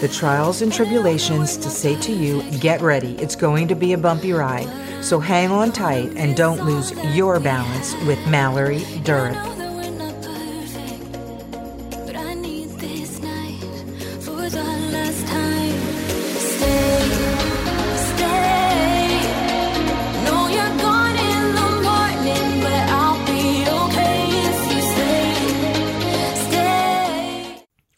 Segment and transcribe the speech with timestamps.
[0.00, 3.98] the trials and tribulations to say to you, get ready, it's going to be a
[3.98, 4.68] bumpy ride.
[5.04, 9.54] So hang on tight and don't lose your balance with Mallory Durick.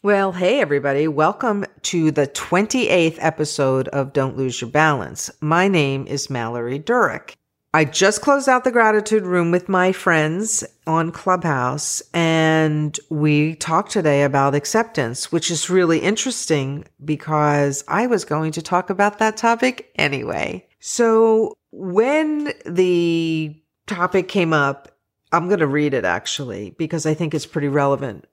[0.07, 1.09] Well, hey, everybody.
[1.09, 5.31] Welcome to the 28th episode of Don't Lose Your Balance.
[5.39, 7.35] My name is Mallory Durick.
[7.73, 13.91] I just closed out the gratitude room with my friends on Clubhouse, and we talked
[13.91, 19.37] today about acceptance, which is really interesting because I was going to talk about that
[19.37, 20.67] topic anyway.
[20.81, 24.91] So, when the topic came up,
[25.31, 28.25] I'm going to read it actually because I think it's pretty relevant.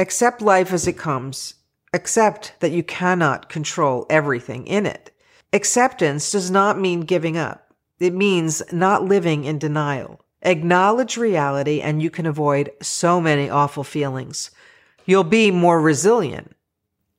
[0.00, 1.54] Accept life as it comes.
[1.96, 5.12] Accept that you cannot control everything in it.
[5.54, 7.72] Acceptance does not mean giving up.
[7.98, 10.20] It means not living in denial.
[10.42, 14.50] Acknowledge reality and you can avoid so many awful feelings.
[15.06, 16.54] You'll be more resilient.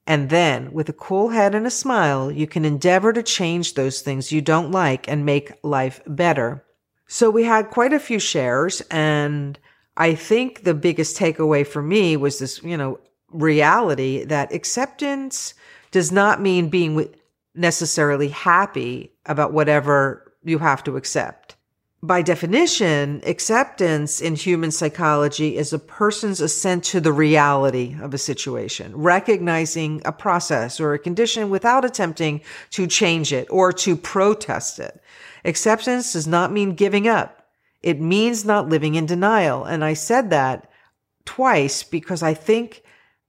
[0.05, 4.02] And then, with a cool head and a smile, you can endeavor to change those
[4.02, 6.64] things you don't like and make life better.
[7.08, 9.58] So we had quite a few shares and
[9.98, 13.00] I think the biggest takeaway for me was this, you know,
[13.31, 15.53] reality that acceptance
[15.92, 17.14] does not mean being
[17.56, 21.55] necessarily happy about whatever you have to accept.
[22.03, 28.20] By definition, acceptance in human psychology is a person's assent to the reality of a
[28.20, 34.77] situation, recognizing a process or a condition without attempting to change it or to protest
[34.77, 35.02] it.
[35.44, 37.48] Acceptance does not mean giving up.
[37.82, 39.64] It means not living in denial.
[39.64, 40.70] And I said that
[41.26, 42.83] twice because I think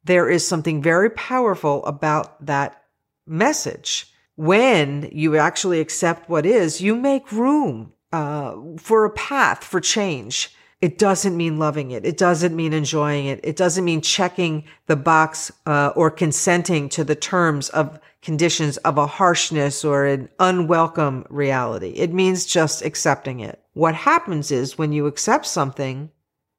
[0.09, 2.83] there is something very powerful about that
[3.27, 4.11] message.
[4.37, 10.51] When you actually accept what is, you make room uh, for a path for change.
[10.81, 12.07] It doesn't mean loving it.
[12.07, 13.41] It doesn't mean enjoying it.
[13.43, 18.97] It doesn't mean checking the box uh, or consenting to the terms of conditions of
[18.97, 21.91] a harshness or an unwelcome reality.
[21.91, 23.61] It means just accepting it.
[23.75, 26.11] What happens is when you accept something,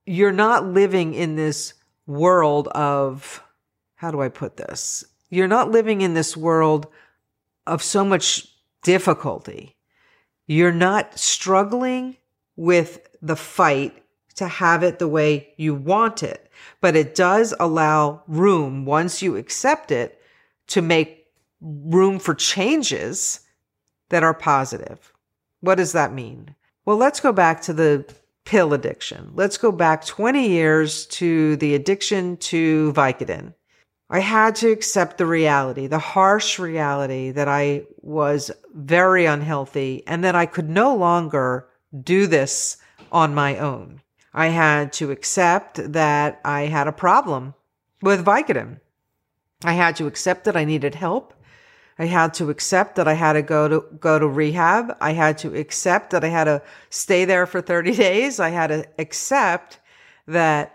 [0.06, 1.74] you're not living in this
[2.10, 3.42] world of,
[3.96, 5.06] how do I put this?
[5.30, 6.88] You're not living in this world
[7.68, 8.48] of so much
[8.82, 9.76] difficulty.
[10.48, 12.18] You're not struggling
[12.56, 14.04] with the fight
[14.36, 16.50] to have it the way you want it,
[16.82, 20.22] but it does allow room once you accept it
[20.68, 21.28] to make
[21.62, 23.42] room for changes
[24.10, 25.14] that are positive.
[25.60, 26.56] What does that mean?
[26.86, 28.06] Well, let's go back to the
[28.50, 29.30] pill addiction.
[29.36, 33.54] Let's go back 20 years to the addiction to Vicodin.
[34.10, 40.24] I had to accept the reality, the harsh reality that I was very unhealthy and
[40.24, 41.68] that I could no longer
[42.02, 42.78] do this
[43.12, 44.02] on my own.
[44.34, 47.54] I had to accept that I had a problem
[48.02, 48.80] with Vicodin.
[49.64, 51.36] I had to accept that I needed help.
[52.00, 54.96] I had to accept that I had to go to go to rehab.
[55.02, 58.40] I had to accept that I had to stay there for 30 days.
[58.40, 59.80] I had to accept
[60.26, 60.74] that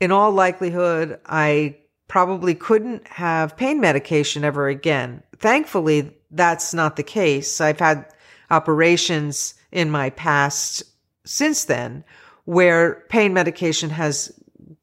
[0.00, 1.76] in all likelihood I
[2.08, 5.22] probably couldn't have pain medication ever again.
[5.38, 7.60] Thankfully, that's not the case.
[7.60, 8.12] I've had
[8.50, 10.82] operations in my past
[11.24, 12.04] since then
[12.44, 14.32] where pain medication has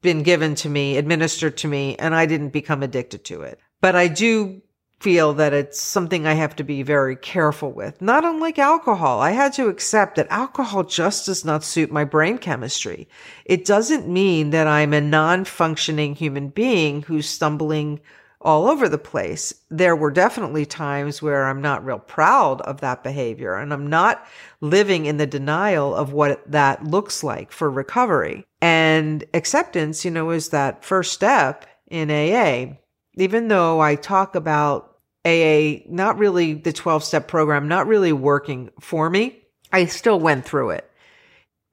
[0.02, 3.60] been given to me, administered to me, and I didn't become addicted to it.
[3.82, 4.62] But I do
[5.02, 8.02] feel that it's something I have to be very careful with.
[8.02, 9.20] Not unlike alcohol.
[9.20, 13.08] I had to accept that alcohol just does not suit my brain chemistry.
[13.46, 18.00] It doesn't mean that I'm a non-functioning human being who's stumbling
[18.44, 19.54] all over the place.
[19.70, 24.26] There were definitely times where I'm not real proud of that behavior and I'm not
[24.62, 28.46] living in the denial of what that looks like for recovery.
[28.62, 32.78] And acceptance, you know, is that first step in AA.
[33.16, 34.91] Even though I talk about
[35.26, 39.38] AA, not really the 12 step program, not really working for me.
[39.72, 40.90] I still went through it.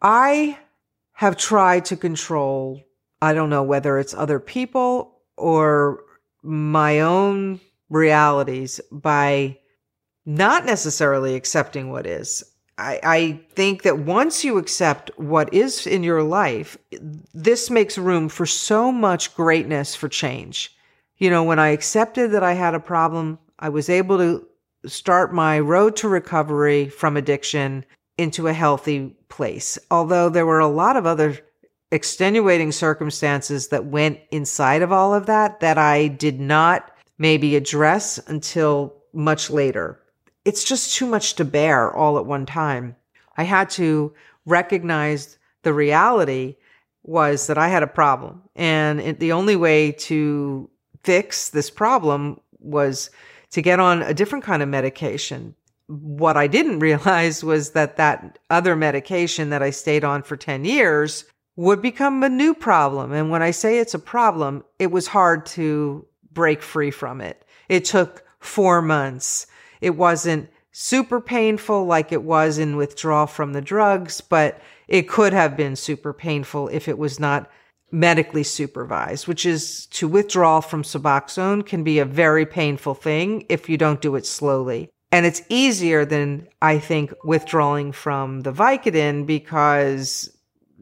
[0.02, 0.58] I
[1.12, 2.82] have tried to control,
[3.20, 6.04] I don't know whether it's other people or
[6.42, 7.60] my own
[7.90, 9.58] realities by
[10.26, 12.44] not necessarily accepting what is.
[12.76, 16.78] I, I think that once you accept what is in your life,
[17.34, 20.76] this makes room for so much greatness for change.
[21.18, 24.46] You know, when I accepted that I had a problem, I was able to
[24.86, 27.84] start my road to recovery from addiction
[28.16, 29.78] into a healthy place.
[29.90, 31.38] Although there were a lot of other
[31.90, 38.18] extenuating circumstances that went inside of all of that that I did not maybe address
[38.28, 40.00] until much later
[40.48, 42.96] it's just too much to bear all at one time.
[43.36, 44.14] I had to
[44.46, 46.56] recognize the reality
[47.02, 48.42] was that I had a problem.
[48.56, 50.70] And it, the only way to
[51.08, 53.08] fix this problem was
[53.50, 55.54] to get on a different kind of medication.
[55.86, 60.66] What I didn't realize was that that other medication that I stayed on for 10
[60.66, 61.24] years
[61.56, 63.12] would become a new problem.
[63.12, 67.42] And when I say it's a problem, it was hard to break free from it.
[67.70, 69.46] It took four months
[69.80, 75.32] it wasn't super painful like it was in withdrawal from the drugs, but it could
[75.32, 77.50] have been super painful if it was not
[77.90, 83.68] medically supervised, which is to withdraw from Suboxone can be a very painful thing if
[83.68, 84.90] you don't do it slowly.
[85.10, 90.30] And it's easier than I think withdrawing from the Vicodin because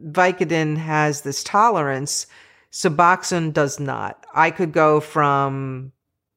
[0.02, 2.26] Vicodin has this tolerance.
[2.72, 4.26] Suboxone does not.
[4.34, 5.92] I could go from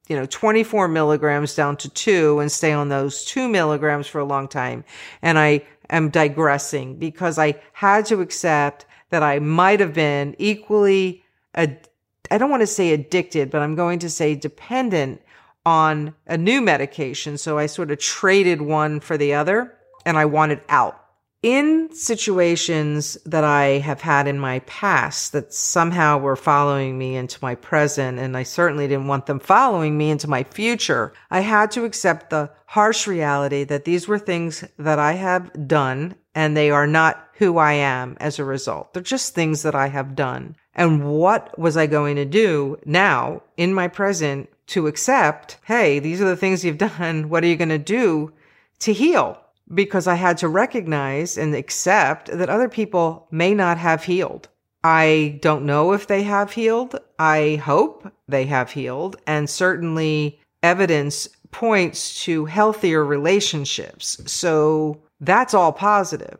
[0.08, 4.24] you know, 24 milligrams down to two and stay on those two milligrams for a
[4.24, 4.84] long time.
[5.22, 11.22] And I am digressing because I had to accept that I might have been equally,
[11.54, 11.88] ad-
[12.30, 15.22] I don't want to say addicted, but I'm going to say dependent
[15.66, 17.36] on a new medication.
[17.36, 19.76] So I sort of traded one for the other
[20.06, 21.00] and I wanted out
[21.42, 27.38] in situations that I have had in my past that somehow were following me into
[27.40, 31.70] my present, and I certainly didn't want them following me into my future, I had
[31.72, 36.70] to accept the harsh reality that these were things that I have done and they
[36.70, 38.94] are not who I am as a result.
[38.94, 40.54] They're just things that I have done.
[40.74, 46.20] And what was I going to do now in my present to accept, hey, these
[46.20, 47.28] are the things you've done.
[47.28, 48.32] What are you going to do
[48.78, 49.40] to heal?
[49.72, 54.48] because I had to recognize and accept that other people may not have healed.
[54.82, 56.98] I don't know if they have healed.
[57.18, 59.16] I hope they have healed.
[59.26, 64.20] And certainly evidence points to healthier relationships.
[64.26, 66.38] So that's all positive.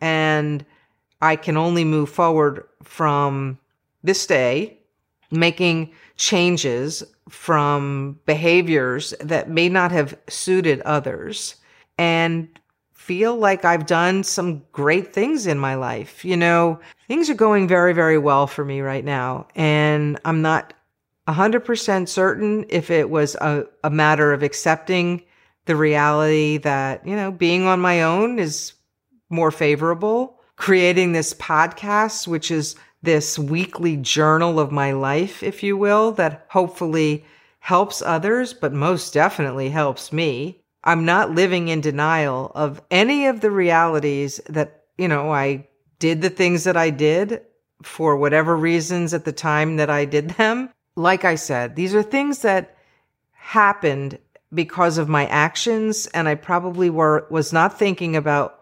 [0.00, 0.64] And
[1.20, 3.58] I can only move forward from
[4.02, 4.78] this day,
[5.30, 11.56] making changes from behaviors that may not have suited others
[11.98, 12.48] and
[12.92, 16.24] feel like I've done some great things in my life.
[16.24, 19.48] You know, things are going very, very well for me right now.
[19.54, 20.74] And I'm not
[21.28, 25.22] 100% certain if it was a, a matter of accepting
[25.66, 28.74] the reality that, you know, being on my own is
[29.30, 30.38] more favorable.
[30.56, 36.44] Creating this podcast, which is this weekly journal of my life, if you will, that
[36.50, 37.24] hopefully
[37.60, 40.60] helps others, but most definitely helps me.
[40.84, 45.68] I'm not living in denial of any of the realities that, you know, I
[45.98, 47.42] did the things that I did
[47.82, 50.70] for whatever reasons at the time that I did them.
[50.96, 52.76] Like I said, these are things that
[53.32, 54.18] happened
[54.52, 58.59] because of my actions and I probably were was not thinking about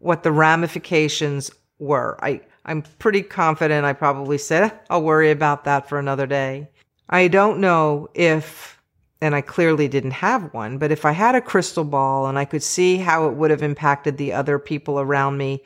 [0.00, 2.18] what the ramifications were.
[2.22, 6.68] I I'm pretty confident I probably said ah, I'll worry about that for another day.
[7.08, 8.78] I don't know if
[9.22, 12.44] and I clearly didn't have one, but if I had a crystal ball and I
[12.44, 15.62] could see how it would have impacted the other people around me,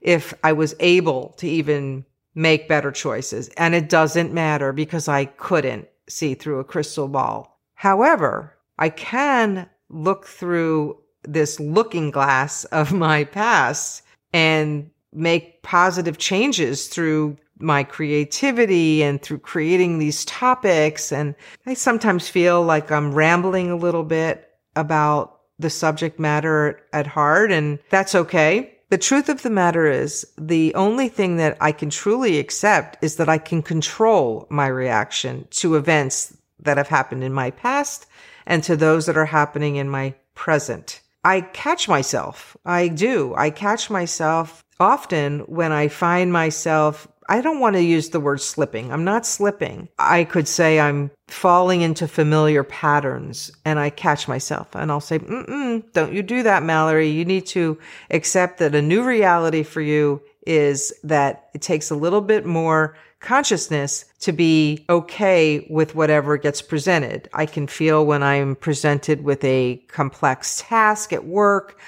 [0.00, 3.48] if I was able to even make better choices.
[3.56, 7.60] And it doesn't matter because I couldn't see through a crystal ball.
[7.74, 16.88] However, I can look through this looking glass of my past and make positive changes
[16.88, 21.12] through my creativity and through creating these topics.
[21.12, 21.34] And
[21.66, 27.52] I sometimes feel like I'm rambling a little bit about the subject matter at heart,
[27.52, 28.78] and that's okay.
[28.88, 33.16] The truth of the matter is, the only thing that I can truly accept is
[33.16, 38.06] that I can control my reaction to events that have happened in my past
[38.46, 41.02] and to those that are happening in my present.
[41.24, 42.56] I catch myself.
[42.64, 43.34] I do.
[43.36, 48.40] I catch myself often when I find myself I don't want to use the word
[48.40, 48.92] slipping.
[48.92, 49.88] I'm not slipping.
[50.00, 55.20] I could say I'm falling into familiar patterns and I catch myself and I'll say,
[55.20, 57.08] Mm-mm, don't you do that, Mallory.
[57.08, 57.78] You need to
[58.10, 62.96] accept that a new reality for you is that it takes a little bit more
[63.20, 67.28] consciousness to be okay with whatever gets presented.
[67.32, 71.78] I can feel when I'm presented with a complex task at work,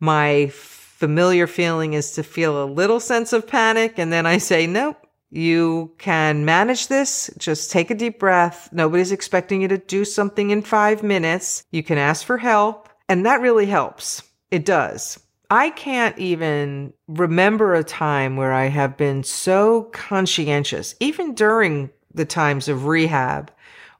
[0.00, 3.98] my familiar feeling is to feel a little sense of panic.
[3.98, 4.96] And then I say, nope,
[5.30, 7.30] you can manage this.
[7.38, 8.68] Just take a deep breath.
[8.72, 11.64] Nobody's expecting you to do something in five minutes.
[11.70, 12.88] You can ask for help.
[13.08, 14.22] And that really helps.
[14.50, 15.18] It does.
[15.50, 22.26] I can't even remember a time where I have been so conscientious, even during the
[22.26, 23.50] times of rehab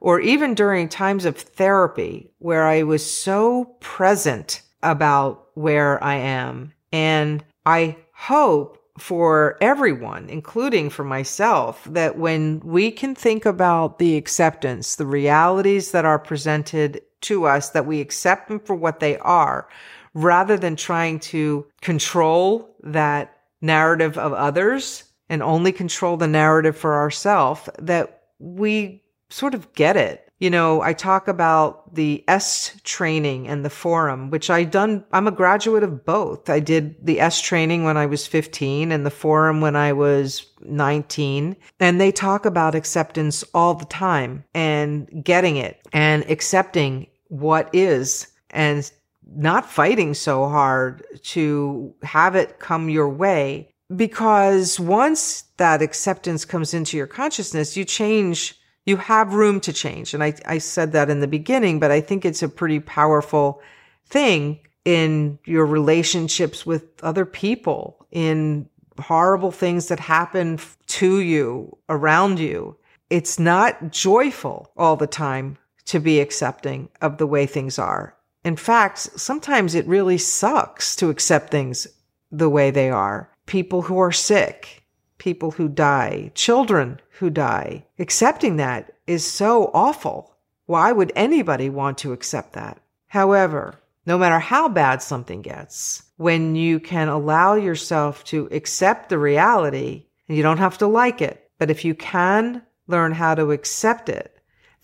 [0.00, 6.73] or even during times of therapy where I was so present about where I am.
[6.93, 14.17] And I hope for everyone, including for myself, that when we can think about the
[14.17, 19.17] acceptance, the realities that are presented to us, that we accept them for what they
[19.19, 19.69] are,
[20.18, 26.94] rather than trying to control that narrative of others and only control the narrative for
[26.94, 33.48] ourselves, that we sort of get it you know, I talk about the est training
[33.48, 35.04] and the forum, which I done.
[35.12, 36.48] I'm a graduate of both.
[36.48, 40.46] I did the est training when I was 15 and the forum when I was
[40.62, 41.56] 19.
[41.80, 48.28] And they talk about acceptance all the time and getting it and accepting what is
[48.50, 48.90] and
[49.35, 53.70] not fighting so hard to have it come your way.
[53.94, 58.58] Because once that acceptance comes into your consciousness, you change
[58.88, 60.14] you have room to change.
[60.14, 63.61] And I, I said that in the beginning, but I think it's a pretty powerful
[64.06, 68.66] thing in your relationships with other people, in
[68.99, 72.78] horrible things that happen to you, around you.
[73.11, 78.16] It's not joyful all the time to be accepting of the way things are.
[78.49, 81.87] In fact, sometimes it really sucks to accept things
[82.33, 83.28] the way they are.
[83.45, 84.85] People who are sick,
[85.19, 87.85] people who die, children who die.
[87.99, 90.35] Accepting that is so awful.
[90.64, 92.81] Why would anybody want to accept that?
[93.09, 93.75] However,
[94.07, 100.07] no matter how bad something gets, when you can allow yourself to accept the reality,
[100.26, 104.09] and you don't have to like it, but if you can learn how to accept
[104.09, 104.38] it,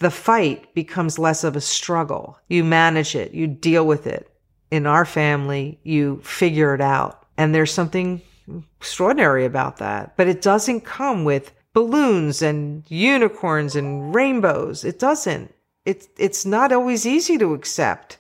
[0.05, 2.39] the fight becomes less of a struggle.
[2.49, 4.31] You manage it, you deal with it.
[4.71, 7.27] In our family, you figure it out.
[7.39, 8.21] And there's something
[8.79, 10.15] extraordinary about that.
[10.19, 14.85] But it doesn't come with balloons and unicorns and rainbows.
[14.85, 15.55] It doesn't.
[15.87, 18.19] It's, it's not always easy to accept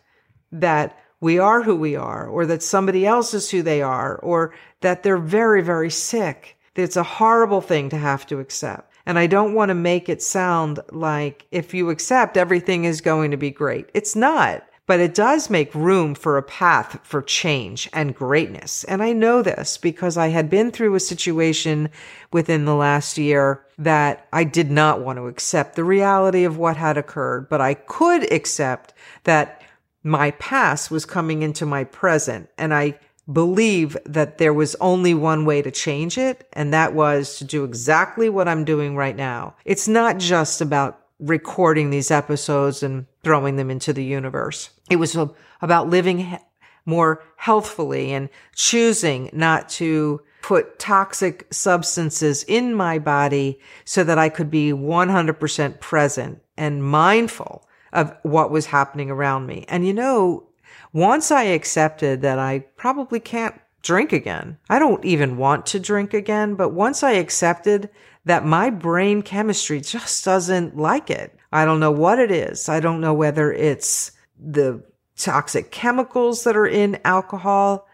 [0.52, 4.54] that we are who we are or that somebody else is who they are or
[4.80, 6.56] that they're very, very sick.
[6.76, 8.93] It's a horrible thing to have to accept.
[9.06, 13.30] And I don't want to make it sound like if you accept, everything is going
[13.30, 13.90] to be great.
[13.94, 18.84] It's not but it does make room for a path for change and greatness.
[18.84, 21.88] And I know this because I had been through a situation
[22.32, 26.76] within the last year that I did not want to accept the reality of what
[26.76, 28.92] had occurred, but I could accept
[29.24, 29.62] that
[30.02, 32.98] my past was coming into my present and I
[33.32, 37.64] believe that there was only one way to change it, and that was to do
[37.64, 39.54] exactly what I'm doing right now.
[39.64, 44.70] It's not just about recording these episodes and throwing them into the universe.
[44.90, 45.16] It was
[45.62, 46.38] about living
[46.84, 54.28] more healthfully and choosing not to put toxic substances in my body so that I
[54.28, 59.64] could be 100% present and mindful of what was happening around me.
[59.68, 60.46] And you know,
[60.94, 66.14] once I accepted that I probably can't drink again, I don't even want to drink
[66.14, 67.90] again, but once I accepted
[68.24, 71.36] that my brain chemistry just doesn't like it.
[71.52, 72.68] I don't know what it is.
[72.68, 74.82] I don't know whether it's the
[75.16, 77.86] toxic chemicals that are in alcohol,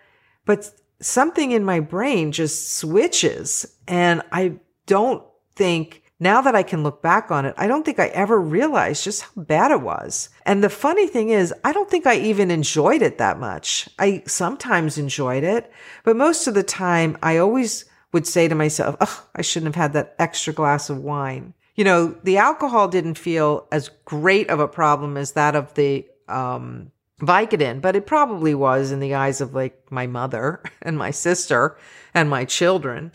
[0.44, 3.66] but something in my brain just switches.
[3.88, 5.24] And I don't
[5.56, 9.04] think now that I can look back on it, I don't think I ever realized
[9.04, 10.28] just how bad it was.
[10.44, 13.88] And the funny thing is, I don't think I even enjoyed it that much.
[13.98, 15.72] I sometimes enjoyed it,
[16.04, 19.82] but most of the time I always would say to myself, oh, I shouldn't have
[19.82, 21.54] had that extra glass of wine.
[21.74, 26.06] You know, the alcohol didn't feel as great of a problem as that of the
[26.28, 31.10] um, Vicodin, but it probably was in the eyes of like my mother and my
[31.10, 31.78] sister
[32.12, 33.12] and my children.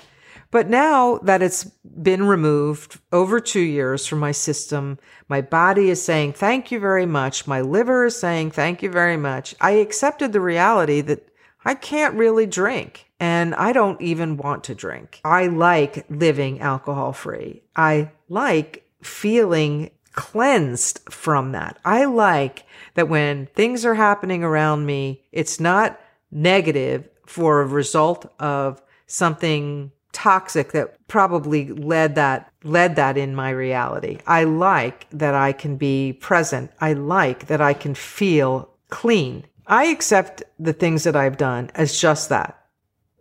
[0.52, 6.02] But now that it's been removed over two years from my system, my body is
[6.02, 7.48] saying, thank you very much.
[7.48, 9.56] My liver is saying, thank you very much.
[9.60, 11.28] I accepted the reality that
[11.66, 15.20] I can't really drink and I don't even want to drink.
[15.26, 17.64] I like living alcohol free.
[17.76, 21.78] I like feeling cleansed from that.
[21.84, 26.00] I like that when things are happening around me, it's not
[26.32, 33.50] negative for a result of something toxic that probably led that led that in my
[33.50, 34.18] reality.
[34.26, 36.72] I like that I can be present.
[36.82, 42.00] I like that I can feel clean I accept the things that I've done as
[42.00, 42.60] just that.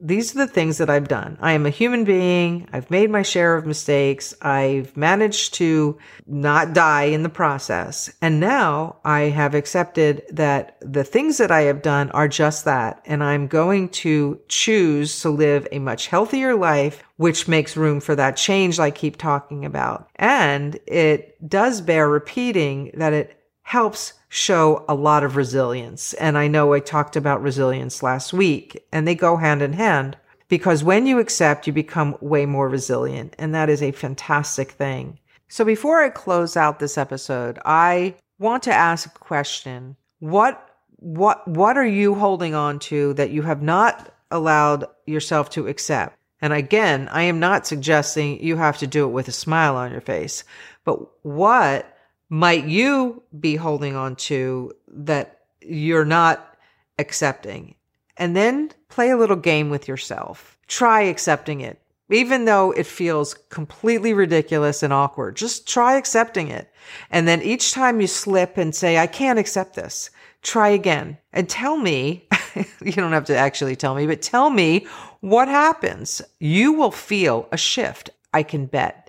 [0.04, 1.38] These are the things that I've done.
[1.40, 2.68] I am a human being.
[2.74, 4.34] I've made my share of mistakes.
[4.42, 8.12] I've managed to not die in the process.
[8.20, 13.00] And now I have accepted that the things that I have done are just that.
[13.06, 18.14] And I'm going to choose to live a much healthier life, which makes room for
[18.14, 20.10] that change I keep talking about.
[20.16, 26.12] And it does bear repeating that it helps show a lot of resilience.
[26.14, 30.16] And I know I talked about resilience last week and they go hand in hand
[30.48, 33.34] because when you accept, you become way more resilient.
[33.38, 35.18] And that is a fantastic thing.
[35.48, 39.96] So before I close out this episode, I want to ask a question.
[40.18, 45.68] What, what, what are you holding on to that you have not allowed yourself to
[45.68, 46.18] accept?
[46.40, 49.92] And again, I am not suggesting you have to do it with a smile on
[49.92, 50.44] your face,
[50.84, 51.93] but what
[52.34, 56.56] might you be holding on to that you're not
[56.98, 57.76] accepting?
[58.16, 60.58] And then play a little game with yourself.
[60.66, 61.80] Try accepting it.
[62.10, 66.68] Even though it feels completely ridiculous and awkward, just try accepting it.
[67.08, 70.10] And then each time you slip and say, I can't accept this,
[70.42, 72.26] try again and tell me,
[72.82, 74.88] you don't have to actually tell me, but tell me
[75.20, 76.20] what happens.
[76.40, 78.10] You will feel a shift.
[78.32, 79.03] I can bet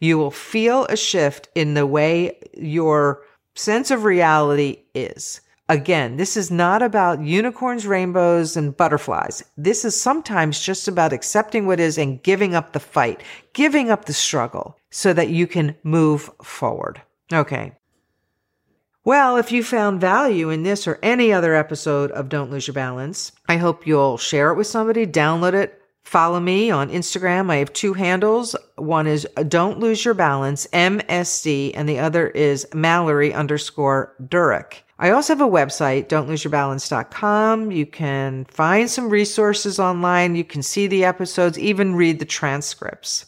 [0.00, 3.22] you will feel a shift in the way your
[3.54, 5.40] sense of reality is.
[5.70, 9.44] Again, this is not about unicorns, rainbows, and butterflies.
[9.58, 14.06] This is sometimes just about accepting what is and giving up the fight, giving up
[14.06, 17.02] the struggle so that you can move forward.
[17.30, 17.72] Okay.
[19.04, 22.74] Well, if you found value in this or any other episode of Don't Lose Your
[22.74, 25.77] Balance, I hope you'll share it with somebody, download it,
[26.08, 27.50] Follow me on Instagram.
[27.50, 28.56] I have two handles.
[28.76, 34.76] One is Don't Lose Your Balance, MSD, and the other is Mallory underscore Durick.
[34.98, 37.72] I also have a website, don'tloseyourbalance.com.
[37.72, 40.34] You can find some resources online.
[40.34, 43.26] You can see the episodes, even read the transcripts.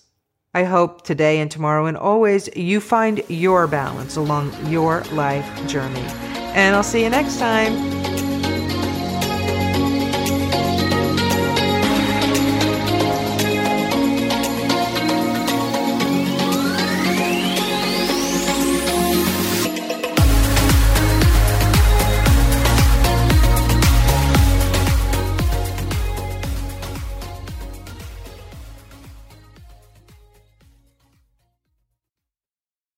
[0.55, 6.01] I hope today and tomorrow and always you find your balance along your life journey.
[6.55, 8.00] And I'll see you next time.